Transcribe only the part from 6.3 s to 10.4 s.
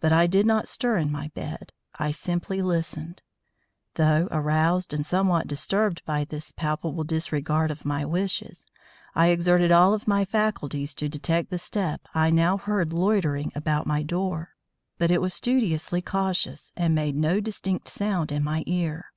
palpable disregard of my wishes, I exerted all of my